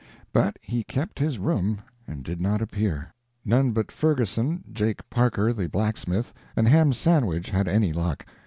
[0.33, 3.13] But he kept his room, and did not appear.
[3.45, 8.25] None but Ferguson, Jake Parker the blacksmith, and Ham Sandwich had any luck.